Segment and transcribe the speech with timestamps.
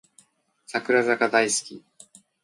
[0.67, 1.83] 櫻坂大好き